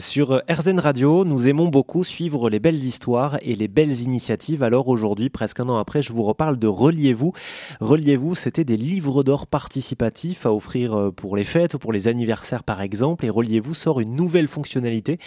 Sur 0.00 0.42
RZN 0.50 0.80
Radio, 0.80 1.24
nous 1.24 1.46
aimons 1.46 1.68
beaucoup 1.68 2.02
suivre 2.02 2.50
les 2.50 2.58
belles 2.58 2.82
histoires 2.82 3.38
et 3.42 3.54
les 3.54 3.68
belles 3.68 4.00
initiatives. 4.00 4.64
Alors 4.64 4.88
aujourd'hui, 4.88 5.30
presque 5.30 5.60
un 5.60 5.68
an 5.68 5.76
après, 5.76 6.02
je 6.02 6.12
vous 6.12 6.24
reparle 6.24 6.58
de 6.58 6.66
Reliez-vous. 6.66 7.32
Reliez-vous, 7.78 8.34
c'était 8.34 8.64
des 8.64 8.76
livres 8.76 9.22
d'or 9.22 9.46
participatifs 9.46 10.46
à 10.46 10.52
offrir 10.52 10.94
euh, 10.94 11.10
pour 11.12 11.36
les 11.36 11.44
fêtes 11.44 11.74
ou 11.74 11.78
pour 11.78 11.92
les 11.92 12.08
anniversaires 12.08 12.64
par 12.64 12.82
exemple. 12.82 13.24
Et 13.24 13.30
Reliez-vous 13.30 13.74
sort 13.74 14.00
une 14.00 14.16
nouvelle 14.16 14.48
fonctionnalité 14.48 15.18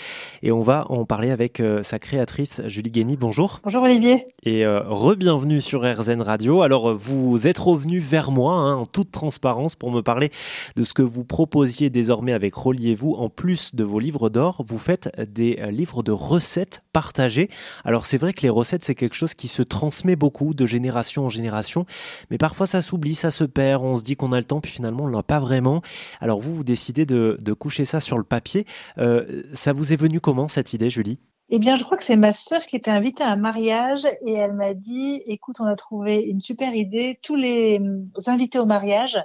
et 0.44 0.52
on 0.52 0.60
va 0.60 0.84
en 0.92 1.06
parler 1.06 1.32
avec 1.32 1.62
euh, 1.62 1.82
sa 1.82 1.98
créatrice 1.98 2.62
Julie 2.66 2.92
Guény. 2.92 3.16
Bonjour. 3.16 3.62
Bonjour 3.64 3.84
Olivier. 3.84 4.28
Et 4.44 4.66
euh, 4.66 4.82
re-bienvenue 4.82 5.62
sur 5.62 5.84
RZN 5.84 6.22
Radio. 6.22 6.62
Alors 6.62 6.94
vous 6.94 7.48
êtes 7.48 7.60
revenu 7.60 8.00
vers 8.00 8.32
moi 8.32 8.56
hein, 8.56 8.76
en 8.76 8.86
toute 8.86 9.12
transparence 9.12 9.78
pour 9.78 9.92
me 9.92 10.02
parler 10.02 10.30
de 10.76 10.84
ce 10.84 10.94
que 10.94 11.04
vous 11.04 11.24
proposiez 11.24 11.90
désormais 11.90 12.34
avec 12.34 12.54
Reliez-vous 12.54 13.14
en 13.14 13.30
plus 13.30 13.74
de 13.74 13.86
vos 13.86 14.02
livres 14.02 14.30
d'or 14.30 14.57
vous 14.64 14.78
faites 14.78 15.10
des 15.20 15.60
euh, 15.60 15.72
livres 15.72 16.04
de 16.04 16.12
recettes 16.12 16.84
partagées. 16.94 17.50
Alors 17.84 18.06
c'est 18.06 18.18
vrai 18.18 18.34
que 18.34 18.42
les 18.42 18.50
recettes, 18.50 18.84
c'est 18.84 18.96
quelque 18.96 19.16
chose 19.16 19.34
qui 19.34 19.48
se 19.48 19.62
transmet 19.62 20.16
beaucoup 20.16 20.54
de 20.54 20.66
génération 20.66 21.26
en 21.26 21.30
génération, 21.30 21.86
mais 22.30 22.38
parfois 22.38 22.68
ça 22.68 22.82
s'oublie, 22.82 23.16
ça 23.16 23.32
se 23.32 23.44
perd, 23.44 23.84
on 23.84 23.98
se 23.98 24.04
dit 24.04 24.16
qu'on 24.16 24.32
a 24.32 24.38
le 24.38 24.46
temps, 24.46 24.62
puis 24.62 24.72
finalement 24.72 25.04
on 25.04 25.08
l'a 25.08 25.24
pas 25.24 25.40
vraiment. 25.40 25.82
Alors 26.22 26.40
vous, 26.40 26.56
vous 26.56 26.64
décidez 26.64 27.06
de, 27.06 27.38
coucher 27.54 27.86
ça 27.86 28.00
sur 28.00 28.18
le 28.18 28.24
papier. 28.24 28.66
Euh, 28.98 29.44
ça 29.54 29.74
vous 29.74 29.94
est 29.94 29.96
venu 29.96 30.20
comment 30.20 30.48
cette 30.48 30.74
idée, 30.74 30.90
Julie? 30.90 31.20
Eh 31.50 31.60
bien, 31.60 31.76
je 31.76 31.84
crois 31.86 31.98
que 31.98 32.04
c'est 32.04 32.18
ma 32.18 32.34
sœur 32.34 32.66
qui 32.66 32.76
était 32.76 32.92
invitée 32.92 33.24
à 33.24 33.30
un 33.30 33.38
mariage 33.38 34.06
et 34.22 34.34
elle 34.34 34.54
m'a 34.54 34.74
dit, 34.74 35.24
écoute, 35.26 35.58
on 35.60 35.66
a 35.66 35.76
trouvé 35.78 36.20
une 36.20 36.42
super 36.42 36.76
idée. 36.76 37.20
Tous 37.22 37.38
les 37.38 37.78
hum, 37.78 38.06
invités 38.26 38.60
au 38.60 38.66
mariage 38.66 39.18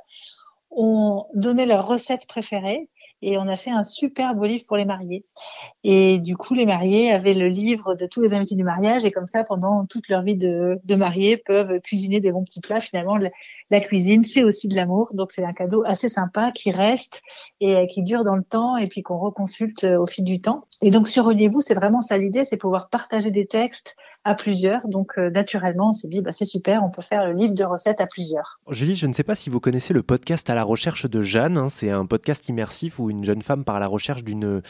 ont 0.70 1.26
donné 1.34 1.66
leurs 1.66 1.87
recettes 1.87 2.26
préférées 2.28 2.88
et 3.22 3.38
on 3.38 3.48
a 3.48 3.56
fait 3.56 3.70
un 3.70 3.84
super 3.84 4.34
beau 4.34 4.44
livre 4.44 4.64
pour 4.66 4.76
les 4.76 4.84
mariés. 4.84 5.24
Et 5.84 6.18
du 6.18 6.36
coup, 6.36 6.54
les 6.54 6.66
mariés 6.66 7.12
avaient 7.12 7.34
le 7.34 7.48
livre 7.48 7.95
de 7.95 8.06
tous 8.06 8.20
les 8.20 8.34
invités 8.34 8.56
du 8.56 8.64
mariage 8.64 9.04
et 9.04 9.12
comme 9.12 9.26
ça, 9.26 9.45
pendant 9.45 9.87
toute 9.87 10.09
leur 10.09 10.23
vie 10.23 10.37
de, 10.37 10.95
mariés, 10.95 11.37
peuvent 11.37 11.80
cuisiner 11.80 12.20
des 12.20 12.32
bons 12.32 12.45
petits 12.45 12.60
plats. 12.60 12.80
Finalement, 12.80 13.18
la 13.70 13.80
cuisine, 13.80 14.23
c'est 14.24 14.42
aussi 14.42 14.68
de 14.68 14.76
l'amour, 14.76 15.09
donc 15.14 15.32
c'est 15.32 15.45
un 15.45 15.52
cadeau 15.52 15.84
assez 15.87 16.09
sympa 16.09 16.52
qui 16.52 16.70
reste 16.70 17.23
et 17.60 17.74
euh, 17.76 17.87
qui 17.87 18.02
dure 18.02 18.24
dans 18.24 18.37
le 18.37 18.45
temps 18.45 18.76
et 18.76 18.88
puis 18.88 19.02
qu'on 19.02 19.18
reconsulte 19.18 19.84
euh, 19.84 19.98
au 19.98 20.07
fil 20.07 20.24
du 20.24 20.40
temps. 20.40 20.66
Et 20.85 20.91
donc 20.91 21.07
sur 21.09 21.25
Reliez-vous, 21.27 21.61
c'est 21.61 21.75
vraiment 21.75 22.01
ça 22.01 22.19
l'idée, 22.19 22.45
c'est 22.45 22.57
pouvoir 22.57 22.88
partager 22.88 23.30
des 23.30 23.47
textes 23.47 23.95
à 24.25 24.35
plusieurs. 24.35 24.88
Donc 24.88 25.13
euh, 25.16 25.30
naturellement, 25.30 25.91
on 25.91 25.93
s'est 25.93 26.09
dit, 26.09 26.23
bah, 26.23 26.33
c'est 26.33 26.45
super, 26.45 26.83
on 26.83 26.91
peut 26.91 27.02
faire 27.02 27.25
le 27.25 27.35
livre 27.35 27.55
de 27.55 27.63
recettes 27.63 28.01
à 28.01 28.09
plusieurs. 28.09 28.59
Julie, 28.69 28.97
je 28.97 29.07
ne 29.07 29.13
sais 29.13 29.23
pas 29.23 29.37
si 29.37 29.49
vous 29.49 29.60
connaissez 29.60 29.95
le 29.95 30.03
podcast 30.03 30.51
à 30.51 30.57
la 30.57 30.65
recherche 30.65 31.09
de 31.09 31.23
Jeanne. 31.23 31.57
Hein. 31.57 31.69
c'est 31.69 31.91
un 31.91 32.05
podcast 32.05 32.49
immersif 32.49 32.99
où 32.99 33.10
une 33.10 33.23
jeune 33.23 33.43
femme 33.43 33.65
part 33.65 33.77
à 33.77 33.80
la 33.80 33.87
recherche 33.87 34.25
d'une 34.25 34.63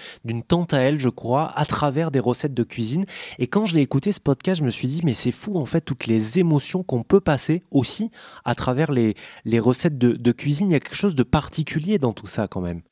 tante 0.46 0.74
à 0.74 0.80
elle, 0.80 0.98
je 0.98 1.08
crois, 1.08 1.50
à 1.56 1.64
travers 1.64 2.10
des 2.10 2.20
recettes 2.20 2.52
de 2.52 2.62
cuisine. 2.62 3.06
Et 3.38 3.46
quand 3.46 3.64
je 3.64 3.74
l'ai 3.74 3.80
écouté 3.80 4.12
ce 4.12 4.20
podcast, 4.20 4.60
je 4.60 4.66
me 4.66 4.70
suis 4.70 4.88
dit 4.88 5.00
mais 5.04 5.14
c'est 5.14 5.32
fou 5.32 5.56
en 5.56 5.64
fait 5.64 5.80
toutes 5.80 6.06
les 6.06 6.38
émotions 6.38 6.82
qu'on 6.82 7.02
peut 7.04 7.20
passer 7.20 7.62
aussi 7.70 8.10
à 8.44 8.54
travers 8.54 8.92
les 8.92 9.14
les 9.46 9.60
recettes 9.60 9.96
de, 9.96 10.12
de 10.12 10.32
cuisine. 10.32 10.68
Il 10.68 10.72
y 10.74 10.76
a 10.76 10.80
quelque 10.80 10.94
chose 10.94 11.14
de 11.14 11.22
particulier 11.22 11.98
dans 11.98 12.12
tout 12.12 12.26
ça 12.26 12.48
quand 12.48 12.60
même. 12.60 12.82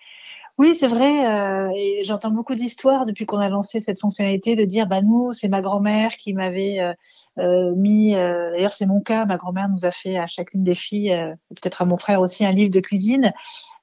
Oui, 0.60 0.76
c'est 0.76 0.88
vrai. 0.88 1.26
Euh, 1.26 1.70
j'entends 2.02 2.32
beaucoup 2.32 2.54
d'histoires 2.54 3.06
depuis 3.06 3.24
qu'on 3.24 3.38
a 3.38 3.48
lancé 3.48 3.80
cette 3.80 3.98
fonctionnalité 3.98 4.56
de 4.56 4.66
dire, 4.66 4.86
bah 4.86 5.00
nous, 5.00 5.32
c'est 5.32 5.48
ma 5.48 5.62
grand-mère 5.62 6.10
qui 6.10 6.34
m'avait 6.34 6.80
euh, 6.80 6.92
euh, 7.38 7.74
mis. 7.76 8.12
D'ailleurs, 8.12 8.74
c'est 8.74 8.84
mon 8.84 9.00
cas. 9.00 9.24
Ma 9.24 9.38
grand-mère 9.38 9.70
nous 9.70 9.86
a 9.86 9.90
fait 9.90 10.18
à 10.18 10.26
chacune 10.26 10.62
des 10.62 10.74
filles, 10.74 11.18
peut-être 11.48 11.80
à 11.80 11.86
mon 11.86 11.96
frère 11.96 12.20
aussi, 12.20 12.44
un 12.44 12.52
livre 12.52 12.70
de 12.70 12.80
cuisine. 12.80 13.32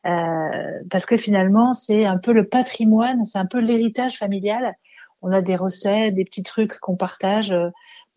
parce 0.04 1.08
que 1.08 1.18
finalement, 1.18 1.74
c'est 1.74 2.06
un 2.06 2.20
peu 2.20 2.32
le 2.32 2.48
patrimoine, 2.48 3.26
c'est 3.26 3.40
un 3.40 3.48
peu 3.48 3.58
l'héritage 3.58 4.16
familial. 4.20 4.76
On 5.24 5.32
a 5.32 5.42
des 5.42 5.56
recettes, 5.56 6.14
des 6.14 6.26
petits 6.26 6.44
trucs 6.44 6.78
qu'on 6.80 6.96
partage. 6.96 7.56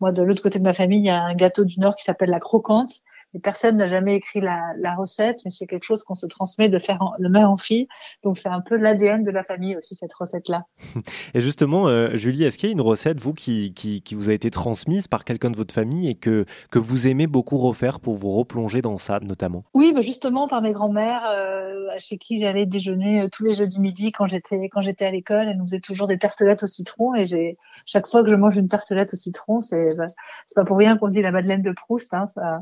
Moi, 0.01 0.11
de 0.11 0.21
l'autre 0.21 0.43
côté 0.43 0.59
de 0.59 0.63
ma 0.63 0.73
famille, 0.73 0.99
il 0.99 1.05
y 1.05 1.09
a 1.09 1.19
un 1.19 1.33
gâteau 1.33 1.65
du 1.65 1.79
Nord 1.79 1.95
qui 1.95 2.03
s'appelle 2.03 2.29
la 2.29 2.39
croquante 2.39 3.01
personne 3.39 3.77
n'a 3.77 3.87
jamais 3.87 4.15
écrit 4.15 4.41
la, 4.41 4.73
la 4.77 4.95
recette, 4.95 5.39
mais 5.45 5.51
c'est 5.51 5.67
quelque 5.67 5.83
chose 5.83 6.03
qu'on 6.03 6.15
se 6.15 6.25
transmet 6.25 6.69
de 6.69 6.79
faire 6.79 7.01
en, 7.01 7.13
de 7.17 7.27
mère 7.27 7.49
en 7.49 7.57
fille. 7.57 7.87
Donc 8.23 8.37
c'est 8.37 8.49
un 8.49 8.61
peu 8.61 8.75
l'ADN 8.75 9.23
de 9.23 9.31
la 9.31 9.43
famille 9.43 9.75
aussi 9.77 9.95
cette 9.95 10.13
recette-là. 10.13 10.65
Et 11.33 11.41
justement, 11.41 11.87
euh, 11.87 12.15
Julie, 12.15 12.43
est-ce 12.43 12.57
qu'il 12.57 12.69
y 12.69 12.71
a 12.71 12.73
une 12.73 12.81
recette 12.81 13.19
vous 13.19 13.33
qui, 13.33 13.73
qui, 13.73 14.01
qui, 14.01 14.15
vous 14.15 14.29
a 14.29 14.33
été 14.33 14.49
transmise 14.49 15.07
par 15.07 15.23
quelqu'un 15.23 15.49
de 15.49 15.57
votre 15.57 15.73
famille 15.73 16.09
et 16.09 16.15
que 16.15 16.45
que 16.69 16.79
vous 16.79 17.07
aimez 17.07 17.27
beaucoup 17.27 17.57
refaire 17.57 17.99
pour 17.99 18.15
vous 18.15 18.31
replonger 18.31 18.81
dans 18.81 18.97
ça, 18.97 19.19
notamment? 19.21 19.63
Oui, 19.73 19.93
bah 19.93 20.01
justement 20.01 20.47
par 20.47 20.61
mes 20.61 20.73
grands-mères, 20.73 21.23
euh, 21.25 21.87
chez 21.99 22.17
qui 22.17 22.41
j'allais 22.41 22.65
déjeuner 22.65 23.21
euh, 23.21 23.27
tous 23.31 23.43
les 23.43 23.53
jeudis 23.53 23.79
midi 23.79 24.11
quand 24.11 24.25
j'étais 24.25 24.69
quand 24.69 24.81
j'étais 24.81 25.05
à 25.05 25.11
l'école. 25.11 25.47
Elles 25.47 25.57
nous 25.57 25.65
faisaient 25.65 25.79
toujours 25.79 26.07
des 26.07 26.17
tartelettes 26.17 26.63
au 26.63 26.67
citron 26.67 27.15
et 27.15 27.25
j'ai 27.25 27.57
chaque 27.85 28.07
fois 28.07 28.23
que 28.23 28.29
je 28.29 28.35
mange 28.35 28.57
une 28.57 28.67
tartelette 28.67 29.13
au 29.13 29.17
citron, 29.17 29.61
c'est 29.61 29.89
bah, 29.97 30.07
c'est 30.07 30.55
pas 30.55 30.65
pour 30.65 30.77
rien 30.77 30.97
qu'on 30.97 31.09
dit 31.09 31.21
la 31.21 31.31
Madeleine 31.31 31.61
de 31.61 31.71
Proust. 31.71 32.13
Hein, 32.13 32.27
ça 32.27 32.61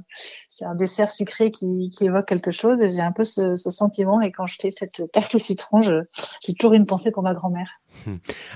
c'est 0.59 0.65
un 0.65 0.75
dessert 0.75 1.09
sucré 1.09 1.51
qui, 1.51 1.89
qui, 1.89 2.05
évoque 2.05 2.27
quelque 2.27 2.51
chose 2.51 2.81
et 2.81 2.91
j'ai 2.91 2.99
un 2.99 3.13
peu 3.13 3.23
ce, 3.23 3.55
ce, 3.55 3.69
sentiment 3.69 4.19
et 4.19 4.31
quand 4.31 4.45
je 4.45 4.57
fais 4.59 4.71
cette 4.71 5.09
tarte 5.13 5.35
au 5.35 5.39
citron, 5.39 5.81
j'ai 5.81 6.53
toujours 6.53 6.73
une 6.73 6.85
pensée 6.85 7.11
pour 7.11 7.23
ma 7.23 7.33
grand-mère. 7.33 7.79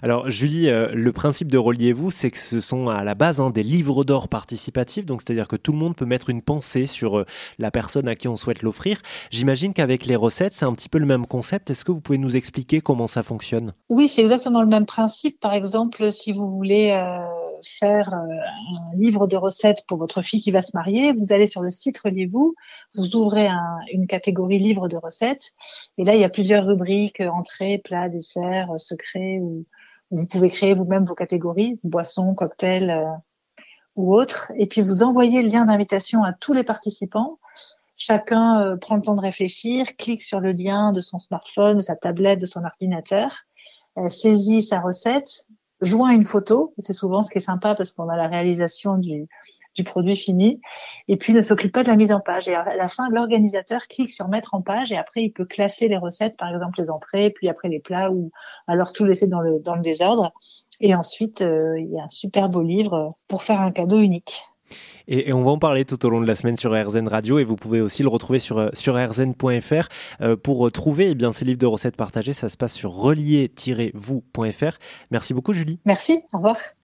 Alors 0.04 0.30
Julie, 0.30 0.70
euh, 0.70 0.92
le 0.94 1.14
principe 1.14 1.50
de 1.50 1.58
Reliez-vous, 1.58 2.12
c'est 2.12 2.30
que 2.30 2.38
ce 2.38 2.60
sont 2.60 2.90
à 2.90 3.04
la 3.04 3.16
base 3.16 3.40
hein, 3.40 3.50
des 3.52 3.64
livres 3.64 4.04
d'or 4.04 4.28
participatifs, 4.28 5.06
donc 5.06 5.22
c'est-à-dire 5.22 5.48
que 5.48 5.56
tout 5.56 5.72
le 5.72 5.78
monde 5.78 5.96
peut 5.96 6.06
mettre 6.06 6.30
une 6.30 6.42
pensée 6.42 6.86
sur 6.86 7.20
euh, 7.20 7.26
la 7.58 7.72
personne 7.72 8.08
à 8.08 8.16
qui 8.16 8.28
on 8.28 8.36
souhaite 8.36 8.62
l'offrir. 8.62 9.02
J'imagine 9.32 9.74
qu'avec 9.74 10.06
les 10.06 10.16
recettes, 10.16 10.54
c'est 10.54 10.66
un 10.66 10.74
petit 10.74 10.90
peu 10.90 10.98
le 10.98 11.06
même 11.06 11.26
concept. 11.26 11.70
Est-ce 11.70 11.86
que 11.86 11.92
vous 11.92 12.02
pouvez 12.02 12.18
nous 12.18 12.36
expliquer 12.36 12.82
comment 12.82 13.08
ça 13.08 13.24
fonctionne? 13.24 13.74
Oui, 13.90 14.10
c'est 14.10 14.22
exactement 14.22 14.62
le 14.62 14.68
même 14.68 14.86
principe. 14.86 15.40
Par 15.40 15.54
exemple, 15.54 16.12
si 16.12 16.32
vous 16.34 16.50
voulez 16.50 16.92
euh, 16.92 17.26
faire 17.68 18.14
un 18.14 18.96
livre 18.96 19.28
de 19.28 19.36
recettes 19.36 19.84
pour 19.88 19.98
votre 19.98 20.22
fille 20.22 20.42
qui 20.42 20.52
va 20.52 20.62
se 20.62 20.72
marier, 20.74 21.14
vous 21.14 21.34
allez 21.34 21.48
sur 21.48 21.62
le 21.62 21.72
site 21.72 21.98
Reliez-vous, 21.98 22.56
vous 22.96 23.16
ouvrez 23.16 23.50
une 23.92 24.08
catégorie 24.08 24.60
livre 24.60 24.88
de 24.88 24.98
recettes, 24.98 25.54
et 25.98 26.04
là 26.04 26.16
il 26.16 26.22
y 26.22 26.26
a 26.26 26.30
plusieurs 26.30 26.66
rubriques 26.66 27.22
entrée, 27.22 27.82
plat, 27.84 28.10
dessert, 28.10 28.70
secret, 28.78 29.40
ou 29.42 29.66
vous 30.12 30.28
pouvez 30.28 30.50
créer 30.50 30.74
vous-même 30.74 31.06
vos 31.06 31.16
catégories, 31.16 31.80
boissons, 31.84 32.36
cocktails 32.36 32.92
euh, 32.92 33.06
ou 33.96 34.16
autres, 34.16 34.52
et 34.56 34.68
puis 34.68 34.82
vous 34.82 35.04
envoyez 35.04 35.42
le 35.42 35.50
lien 35.50 35.66
d'invitation 35.66 36.24
à 36.24 36.34
tous 36.34 36.54
les 36.54 36.64
participants. 36.64 37.40
Chacun 37.96 38.62
euh, 38.62 38.78
prend 38.78 38.96
le 38.96 39.02
temps 39.02 39.16
de 39.16 39.22
réfléchir, 39.22 39.96
clique 39.98 40.24
sur 40.24 40.40
le 40.40 40.52
lien 40.52 40.92
de 40.92 41.02
son 41.02 41.20
smartphone, 41.20 41.78
de 41.78 41.82
sa 41.82 41.96
tablette, 41.96 42.40
de 42.40 42.46
son 42.46 42.64
ordinateur, 42.64 43.44
euh, 43.98 44.10
saisit 44.10 44.62
sa 44.62 44.80
recette, 44.80 45.48
joint 45.84 46.12
une 46.12 46.26
photo. 46.26 46.74
C'est 46.78 46.94
souvent 46.94 47.22
ce 47.22 47.32
qui 47.32 47.38
est 47.38 47.42
sympa 47.42 47.76
parce 47.76 47.92
qu'on 47.92 48.10
a 48.10 48.18
la 48.18 48.28
réalisation 48.28 48.98
du, 48.98 49.28
du 49.76 49.84
produit 49.84 50.16
fini. 50.16 50.62
Et 51.08 51.18
puis 51.18 51.34
ne 51.34 51.42
s'occupe 51.42 51.72
pas 51.72 51.84
de 51.84 51.90
la 51.90 51.96
mise 51.96 52.12
en 52.12 52.20
page. 52.20 52.48
Et 52.48 52.56
à 52.56 52.76
la 52.76 52.88
fin, 52.88 53.10
l'organisateur 53.10 53.88
clique 53.88 54.12
sur 54.12 54.28
mettre 54.28 54.54
en 54.54 54.62
page 54.62 54.92
et 54.92 54.98
après 54.98 55.24
il 55.24 55.32
peut 55.32 55.46
classer 55.46 55.88
les 55.88 55.98
recettes, 55.98 56.38
par 56.38 56.54
exemple 56.54 56.80
les 56.82 56.90
entrées, 56.90 57.32
puis 57.32 57.50
après 57.50 57.70
les 57.70 57.80
plats 57.80 58.12
ou 58.12 58.32
alors 58.68 58.94
tout 58.94 59.06
laisser 59.06 59.28
dans 59.28 59.42
le, 59.42 59.60
dans 59.60 59.76
le 59.76 59.82
désordre. 59.82 60.32
Et 60.82 60.96
ensuite, 60.96 61.42
euh, 61.42 61.80
il 61.80 61.92
y 61.92 62.00
a 62.00 62.04
un 62.04 62.10
super 62.10 62.50
beau 62.50 62.62
livre 62.62 63.12
pour 63.28 63.44
faire 63.44 63.62
un 63.62 63.72
cadeau 63.72 64.00
unique. 64.00 64.44
Et, 65.08 65.34
on 65.34 65.44
va 65.44 65.52
en 65.52 65.60
parler 65.60 65.86
tout 65.86 66.06
au 66.06 66.10
long 66.10 66.22
de 66.22 66.28
la 66.28 66.36
semaine 66.36 66.58
sur 66.58 66.72
RZN 66.72 67.08
Radio 67.08 67.40
et 67.40 67.44
vous 67.44 67.56
pouvez 67.56 67.82
aussi 67.82 68.04
le 68.04 68.10
retrouver 68.10 68.40
sur, 68.40 68.58
euh, 68.58 68.70
sur 68.74 68.96
rzn.fr. 68.96 69.88
Euh, 70.22 70.36
pour 70.36 70.72
trouver 70.72 71.16
eh 71.20 71.34
ces 71.34 71.46
livres 71.46 71.60
de 71.60 71.66
recettes 71.66 71.96
partagées, 71.96 72.34
ça 72.34 72.50
se 72.50 72.58
passe 72.58 72.74
sur 72.74 72.92
relier-vous.fr. 72.92 74.78
Merci 75.12 75.34
beaucoup 75.34 75.54
Julie. 75.54 75.80
Merci, 75.86 76.24
au 76.32 76.38
revoir. 76.38 76.58